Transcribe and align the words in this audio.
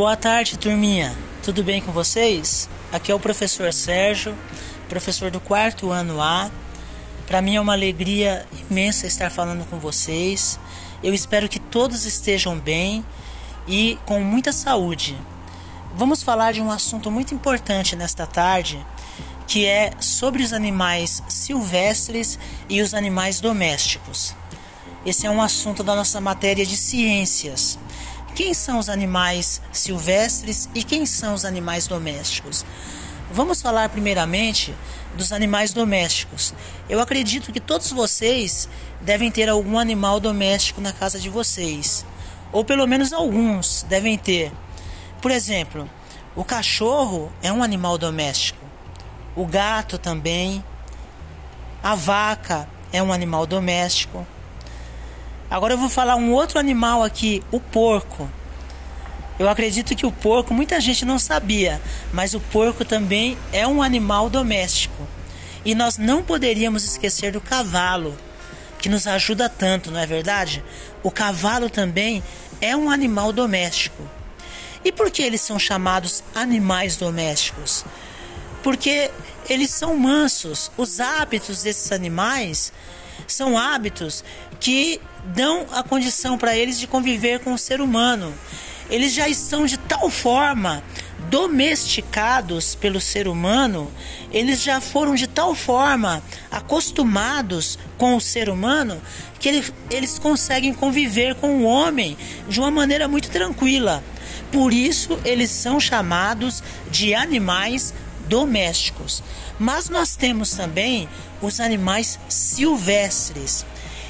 Boa 0.00 0.16
tarde, 0.16 0.56
turminha. 0.56 1.14
Tudo 1.42 1.62
bem 1.62 1.82
com 1.82 1.92
vocês? 1.92 2.70
Aqui 2.90 3.12
é 3.12 3.14
o 3.14 3.20
professor 3.20 3.70
Sérgio, 3.70 4.34
professor 4.88 5.30
do 5.30 5.38
quarto 5.38 5.90
ano 5.90 6.22
A. 6.22 6.50
Para 7.26 7.42
mim 7.42 7.56
é 7.56 7.60
uma 7.60 7.74
alegria 7.74 8.46
imensa 8.70 9.06
estar 9.06 9.28
falando 9.28 9.68
com 9.68 9.78
vocês. 9.78 10.58
Eu 11.02 11.12
espero 11.12 11.50
que 11.50 11.58
todos 11.58 12.06
estejam 12.06 12.58
bem 12.58 13.04
e 13.68 13.98
com 14.06 14.22
muita 14.22 14.54
saúde. 14.54 15.18
Vamos 15.94 16.22
falar 16.22 16.54
de 16.54 16.62
um 16.62 16.70
assunto 16.70 17.10
muito 17.10 17.34
importante 17.34 17.94
nesta 17.94 18.26
tarde, 18.26 18.82
que 19.46 19.66
é 19.66 19.92
sobre 20.00 20.42
os 20.42 20.54
animais 20.54 21.22
silvestres 21.28 22.38
e 22.70 22.80
os 22.80 22.94
animais 22.94 23.38
domésticos. 23.38 24.34
Esse 25.04 25.26
é 25.26 25.30
um 25.30 25.42
assunto 25.42 25.82
da 25.82 25.94
nossa 25.94 26.22
matéria 26.22 26.64
de 26.64 26.78
ciências. 26.78 27.78
Quem 28.42 28.54
são 28.54 28.78
os 28.78 28.88
animais 28.88 29.60
silvestres 29.70 30.66
e 30.74 30.82
quem 30.82 31.04
são 31.04 31.34
os 31.34 31.44
animais 31.44 31.86
domésticos? 31.86 32.64
Vamos 33.30 33.60
falar 33.60 33.90
primeiramente 33.90 34.74
dos 35.14 35.30
animais 35.30 35.74
domésticos. 35.74 36.54
Eu 36.88 37.00
acredito 37.00 37.52
que 37.52 37.60
todos 37.60 37.92
vocês 37.92 38.66
devem 39.02 39.30
ter 39.30 39.50
algum 39.50 39.78
animal 39.78 40.18
doméstico 40.18 40.80
na 40.80 40.90
casa 40.90 41.20
de 41.20 41.28
vocês, 41.28 42.06
ou 42.50 42.64
pelo 42.64 42.86
menos 42.86 43.12
alguns 43.12 43.82
devem 43.90 44.16
ter. 44.16 44.50
Por 45.20 45.30
exemplo, 45.30 45.86
o 46.34 46.42
cachorro 46.42 47.30
é 47.42 47.52
um 47.52 47.62
animal 47.62 47.98
doméstico, 47.98 48.64
o 49.36 49.44
gato 49.44 49.98
também, 49.98 50.64
a 51.82 51.94
vaca 51.94 52.66
é 52.90 53.02
um 53.02 53.12
animal 53.12 53.44
doméstico. 53.46 54.26
Agora 55.50 55.74
eu 55.74 55.78
vou 55.78 55.88
falar 55.88 56.14
um 56.14 56.30
outro 56.30 56.60
animal 56.60 57.02
aqui, 57.02 57.42
o 57.50 57.58
porco. 57.58 58.30
Eu 59.36 59.48
acredito 59.48 59.96
que 59.96 60.06
o 60.06 60.12
porco 60.12 60.54
muita 60.54 60.80
gente 60.80 61.04
não 61.04 61.18
sabia, 61.18 61.80
mas 62.12 62.34
o 62.34 62.40
porco 62.40 62.84
também 62.84 63.36
é 63.52 63.66
um 63.66 63.82
animal 63.82 64.30
doméstico. 64.30 65.08
E 65.64 65.74
nós 65.74 65.98
não 65.98 66.22
poderíamos 66.22 66.84
esquecer 66.84 67.32
do 67.32 67.40
cavalo, 67.40 68.16
que 68.78 68.88
nos 68.88 69.08
ajuda 69.08 69.48
tanto, 69.48 69.90
não 69.90 69.98
é 69.98 70.06
verdade? 70.06 70.62
O 71.02 71.10
cavalo 71.10 71.68
também 71.68 72.22
é 72.60 72.76
um 72.76 72.88
animal 72.88 73.32
doméstico. 73.32 74.02
E 74.84 74.92
por 74.92 75.10
que 75.10 75.20
eles 75.20 75.40
são 75.40 75.58
chamados 75.58 76.22
animais 76.34 76.96
domésticos? 76.96 77.84
Porque 78.62 79.10
eles 79.48 79.70
são 79.70 79.96
mansos. 79.96 80.70
Os 80.76 81.00
hábitos 81.00 81.62
desses 81.62 81.90
animais 81.90 82.72
são 83.26 83.58
hábitos 83.58 84.24
que 84.58 85.00
dão 85.24 85.66
a 85.72 85.82
condição 85.82 86.38
para 86.38 86.56
eles 86.56 86.78
de 86.78 86.86
conviver 86.86 87.40
com 87.40 87.52
o 87.52 87.58
ser 87.58 87.80
humano. 87.80 88.32
Eles 88.88 89.12
já 89.12 89.28
estão 89.28 89.66
de 89.66 89.76
tal 89.76 90.10
forma 90.10 90.82
domesticados 91.28 92.74
pelo 92.74 93.00
ser 93.00 93.28
humano, 93.28 93.90
eles 94.32 94.62
já 94.62 94.80
foram 94.80 95.14
de 95.14 95.26
tal 95.26 95.54
forma 95.54 96.22
acostumados 96.50 97.78
com 97.96 98.16
o 98.16 98.20
ser 98.20 98.48
humano 98.48 99.00
que 99.38 99.48
eles, 99.48 99.72
eles 99.90 100.18
conseguem 100.18 100.74
conviver 100.74 101.34
com 101.36 101.58
o 101.58 101.64
homem 101.64 102.16
de 102.48 102.58
uma 102.58 102.70
maneira 102.70 103.06
muito 103.06 103.30
tranquila. 103.30 104.02
Por 104.50 104.72
isso, 104.72 105.18
eles 105.24 105.50
são 105.50 105.78
chamados 105.78 106.62
de 106.90 107.14
animais 107.14 107.94
domésticos. 108.30 109.22
Mas 109.58 109.90
nós 109.90 110.16
temos 110.16 110.52
também 110.52 111.08
os 111.42 111.58
animais 111.60 112.18
silvestres. 112.28 113.66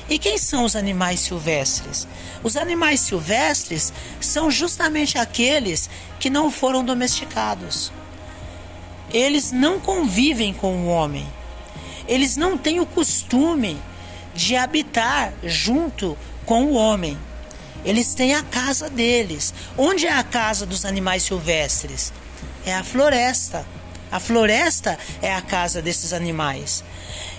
E 0.09 0.19
quem 0.19 0.37
são 0.39 0.65
os 0.65 0.77
animais 0.77 1.21
silvestres? 1.21 2.07
Os 2.43 2.57
animais 2.57 3.01
silvestres 3.01 3.93
são 4.21 4.51
justamente 4.51 5.17
aqueles 5.17 5.89
que 6.19 6.29
não 6.29 6.51
foram 6.51 6.85
domesticados. 6.85 7.91
Eles 9.13 9.51
não 9.51 9.81
convivem 9.81 10.53
com 10.53 10.85
o 10.85 10.87
homem. 10.87 11.27
Eles 12.07 12.37
não 12.37 12.59
têm 12.59 12.81
o 12.81 12.87
costume 12.87 13.81
de 14.35 14.57
habitar 14.57 15.33
junto 15.43 16.17
com 16.45 16.65
o 16.65 16.75
homem. 16.75 17.17
Eles 17.85 18.15
têm 18.15 18.35
a 18.35 18.43
casa 18.43 18.91
deles. 18.91 19.55
Onde 19.79 20.07
é 20.07 20.13
a 20.13 20.23
casa 20.23 20.67
dos 20.67 20.85
animais 20.85 21.23
silvestres? 21.23 22.13
É 22.67 22.75
a 22.75 22.85
floresta. 22.85 23.65
A 24.11 24.19
floresta 24.19 24.99
é 25.23 25.35
a 25.35 25.41
casa 25.41 25.81
desses 25.81 26.13
animais. 26.13 26.83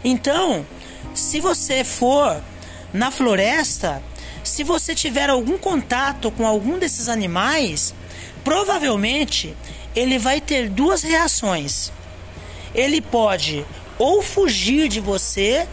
Então, 0.03 0.65
se 1.13 1.39
você 1.39 1.83
for 1.83 2.41
na 2.93 3.11
floresta, 3.11 4.01
se 4.43 4.63
você 4.63 4.95
tiver 4.95 5.29
algum 5.29 5.57
contato 5.57 6.31
com 6.31 6.45
algum 6.45 6.79
desses 6.79 7.07
animais, 7.09 7.93
provavelmente 8.43 9.55
ele 9.95 10.17
vai 10.17 10.39
ter 10.39 10.69
duas 10.69 11.03
reações. 11.03 11.91
Ele 12.73 13.01
pode 13.01 13.65
ou 13.99 14.21
fugir 14.21 14.87
de 14.87 14.99
você, 14.99 15.67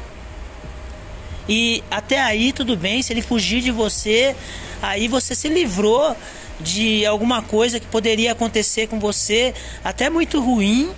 e 1.48 1.82
até 1.91 2.20
aí 2.20 2.53
tudo 2.53 2.76
bem, 2.76 3.00
se 3.00 3.12
ele 3.12 3.22
fugir 3.22 3.62
de 3.62 3.70
você, 3.70 4.36
aí 4.82 5.09
você 5.09 5.34
se 5.34 5.48
livrou 5.48 6.15
de 6.60 7.06
alguma 7.06 7.42
coisa 7.42 7.78
que 7.78 7.86
poderia 7.86 8.32
acontecer 8.32 8.88
com 8.88 8.98
você, 8.98 9.54
até 9.84 10.10
muito 10.10 10.41
ruim, 10.41 10.92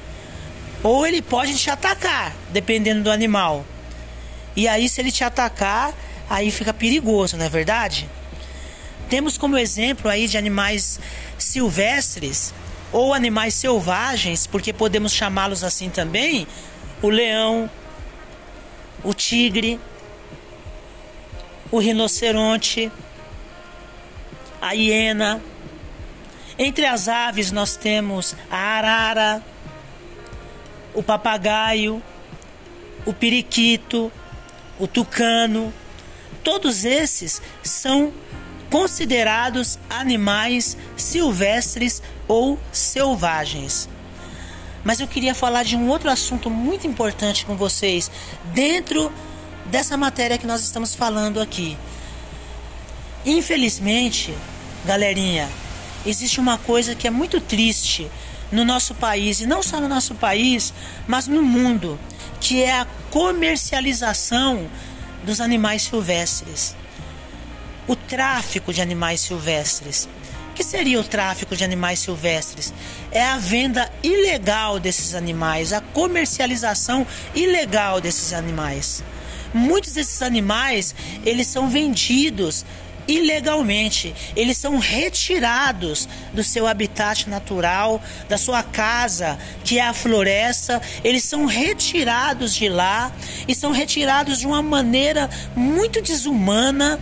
ou 0.82 1.06
ele 1.06 1.20
pode 1.20 1.56
te 1.58 1.70
atacar, 1.70 2.34
dependendo 2.50 3.02
do 3.02 3.10
animal. 3.10 3.64
E 4.56 4.66
aí, 4.66 4.88
se 4.88 5.00
ele 5.00 5.12
te 5.12 5.22
atacar, 5.22 5.92
aí 6.28 6.50
fica 6.50 6.72
perigoso, 6.72 7.36
não 7.36 7.44
é 7.44 7.48
verdade? 7.48 8.08
Temos 9.08 9.36
como 9.36 9.58
exemplo 9.58 10.08
aí 10.08 10.28
de 10.28 10.38
animais 10.38 11.00
silvestres 11.36 12.54
ou 12.92 13.12
animais 13.12 13.54
selvagens, 13.54 14.46
porque 14.46 14.72
podemos 14.72 15.12
chamá-los 15.12 15.62
assim 15.62 15.90
também, 15.90 16.46
o 17.02 17.08
leão, 17.08 17.70
o 19.02 19.14
tigre, 19.14 19.80
o 21.70 21.78
rinoceronte, 21.78 22.90
a 24.60 24.72
hiena. 24.72 25.40
Entre 26.60 26.86
as 26.86 27.08
aves 27.08 27.50
nós 27.50 27.76
temos 27.76 28.36
a 28.48 28.56
arara, 28.56 29.42
o 30.94 31.02
papagaio, 31.02 32.00
o 33.04 33.12
periquito, 33.12 34.12
o 34.78 34.86
tucano, 34.86 35.72
Todos 36.42 36.84
esses 36.84 37.40
são 37.62 38.12
considerados 38.70 39.78
animais 39.88 40.76
silvestres 40.96 42.02
ou 42.26 42.58
selvagens. 42.72 43.88
Mas 44.82 45.00
eu 45.00 45.06
queria 45.06 45.34
falar 45.34 45.64
de 45.64 45.76
um 45.76 45.88
outro 45.88 46.08
assunto 46.08 46.48
muito 46.48 46.86
importante 46.86 47.44
com 47.44 47.56
vocês 47.56 48.10
dentro 48.54 49.12
dessa 49.66 49.96
matéria 49.96 50.38
que 50.38 50.46
nós 50.46 50.62
estamos 50.62 50.94
falando 50.94 51.40
aqui. 51.40 51.76
Infelizmente, 53.26 54.34
galerinha, 54.86 55.48
existe 56.04 56.40
uma 56.40 56.58
coisa 56.58 56.94
que 56.94 57.06
é 57.06 57.10
muito 57.10 57.40
triste 57.40 58.10
no 58.50 58.64
nosso 58.64 58.94
país, 58.94 59.40
e 59.40 59.46
não 59.46 59.62
só 59.62 59.80
no 59.80 59.88
nosso 59.88 60.14
país, 60.14 60.72
mas 61.06 61.26
no 61.26 61.42
mundo, 61.42 61.98
que 62.40 62.62
é 62.62 62.80
a 62.80 62.86
comercialização 63.10 64.68
dos 65.24 65.40
animais 65.40 65.82
silvestres. 65.82 66.74
O 67.86 67.94
tráfico 67.94 68.72
de 68.72 68.80
animais 68.80 69.20
silvestres. 69.20 70.08
O 70.50 70.54
que 70.54 70.64
seria 70.64 71.00
o 71.00 71.04
tráfico 71.04 71.56
de 71.56 71.64
animais 71.64 72.00
silvestres? 72.00 72.74
É 73.10 73.22
a 73.22 73.38
venda 73.38 73.90
ilegal 74.02 74.78
desses 74.78 75.14
animais, 75.14 75.72
a 75.72 75.80
comercialização 75.80 77.06
ilegal 77.34 78.00
desses 78.00 78.32
animais. 78.32 79.02
Muitos 79.52 79.92
desses 79.92 80.22
animais, 80.22 80.94
eles 81.24 81.46
são 81.46 81.68
vendidos 81.68 82.64
ilegalmente. 83.10 84.14
Eles 84.36 84.56
são 84.56 84.78
retirados 84.78 86.08
do 86.32 86.44
seu 86.44 86.66
habitat 86.66 87.28
natural, 87.28 88.00
da 88.28 88.38
sua 88.38 88.62
casa, 88.62 89.38
que 89.64 89.78
é 89.78 89.82
a 89.82 89.92
floresta. 89.92 90.80
Eles 91.02 91.24
são 91.24 91.46
retirados 91.46 92.54
de 92.54 92.68
lá 92.68 93.12
e 93.48 93.54
são 93.54 93.72
retirados 93.72 94.38
de 94.38 94.46
uma 94.46 94.62
maneira 94.62 95.28
muito 95.54 96.00
desumana. 96.00 97.00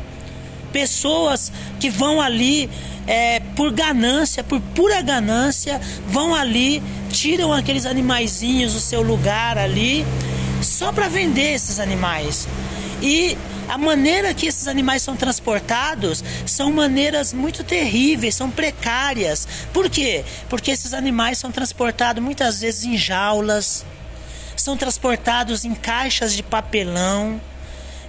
Pessoas 0.72 1.50
que 1.80 1.88
vão 1.88 2.20
ali 2.20 2.68
é, 3.06 3.40
por 3.56 3.72
ganância, 3.72 4.44
por 4.44 4.60
pura 4.60 5.00
ganância, 5.00 5.80
vão 6.08 6.34
ali, 6.34 6.82
tiram 7.10 7.52
aqueles 7.52 7.86
animaizinhos 7.86 8.74
do 8.74 8.80
seu 8.80 9.00
lugar 9.00 9.56
ali, 9.56 10.04
só 10.60 10.92
para 10.92 11.08
vender 11.08 11.54
esses 11.54 11.80
animais. 11.80 12.46
E 13.00 13.36
a 13.68 13.76
maneira 13.76 14.32
que 14.32 14.46
esses 14.46 14.66
animais 14.66 15.02
são 15.02 15.14
transportados 15.14 16.24
são 16.46 16.72
maneiras 16.72 17.32
muito 17.32 17.62
terríveis, 17.62 18.34
são 18.34 18.50
precárias. 18.50 19.46
Por 19.72 19.90
quê? 19.90 20.24
Porque 20.48 20.70
esses 20.70 20.94
animais 20.94 21.38
são 21.38 21.52
transportados 21.52 22.22
muitas 22.22 22.60
vezes 22.62 22.84
em 22.84 22.96
jaulas, 22.96 23.84
são 24.56 24.76
transportados 24.76 25.64
em 25.64 25.74
caixas 25.74 26.32
de 26.32 26.42
papelão, 26.42 27.40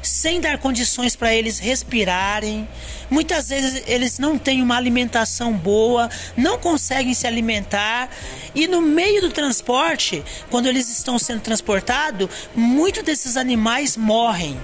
sem 0.01 0.39
dar 0.39 0.57
condições 0.59 1.15
para 1.15 1.35
eles 1.35 1.59
respirarem. 1.59 2.67
Muitas 3.09 3.49
vezes 3.49 3.83
eles 3.85 4.17
não 4.17 4.37
têm 4.37 4.61
uma 4.61 4.77
alimentação 4.77 5.51
boa, 5.51 6.09
não 6.37 6.57
conseguem 6.57 7.13
se 7.13 7.27
alimentar 7.27 8.09
e 8.55 8.65
no 8.65 8.81
meio 8.81 9.21
do 9.21 9.29
transporte, 9.29 10.23
quando 10.49 10.67
eles 10.67 10.89
estão 10.89 11.19
sendo 11.19 11.41
transportados, 11.41 12.29
muitos 12.55 13.03
desses 13.03 13.35
animais 13.35 13.97
morrem. 13.97 14.57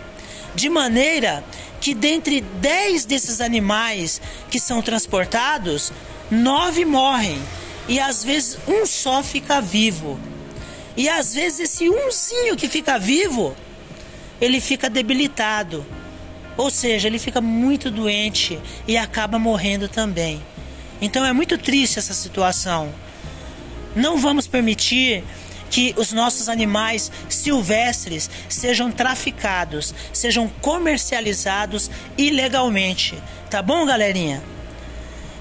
De 0.56 0.70
maneira 0.70 1.44
que 1.82 1.94
dentre 1.94 2.42
10 2.42 3.06
desses 3.06 3.42
animais 3.42 4.22
que 4.50 4.60
são 4.60 4.82
transportados, 4.82 5.92
nove 6.32 6.86
morrem 6.86 7.40
e 7.88 8.00
às 8.00 8.24
vezes 8.24 8.58
um 8.68 8.86
só 8.86 9.22
fica 9.22 9.62
vivo. 9.62 10.20
E 10.98 11.10
às 11.10 11.34
vezes 11.34 11.60
esse 11.60 11.90
umzinho 11.90 12.56
que 12.56 12.70
fica 12.70 12.98
vivo, 12.98 13.56
ele 14.40 14.62
fica 14.62 14.90
debilitado. 14.90 15.86
Ou 16.58 16.70
seja, 16.70 17.08
ele 17.08 17.20
fica 17.20 17.42
muito 17.42 17.92
doente 17.92 18.58
e 18.88 18.96
acaba 18.96 19.38
morrendo 19.38 19.90
também. 19.90 20.42
Então 21.02 21.26
é 21.26 21.34
muito 21.34 21.58
triste 21.58 22.00
essa 22.00 22.14
situação. 22.14 22.94
Não 23.94 24.18
vamos 24.18 24.48
permitir 24.48 25.24
que 25.70 25.94
os 25.98 26.12
nossos 26.12 26.50
animais 26.50 27.12
silvestres 27.30 28.30
sejam 28.48 28.92
traficados, 28.92 29.94
sejam 30.14 30.48
comercializados 30.62 31.90
ilegalmente. 32.18 33.22
Tá 33.50 33.62
bom, 33.62 33.86
galerinha? 33.86 34.42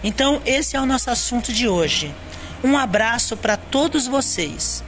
Então, 0.02 0.42
esse 0.44 0.76
é 0.76 0.80
o 0.80 0.86
nosso 0.86 1.10
assunto 1.10 1.52
de 1.52 1.66
hoje. 1.66 2.14
Um 2.62 2.76
abraço 2.76 3.36
para 3.36 3.56
todos 3.56 4.06
vocês. 4.06 4.82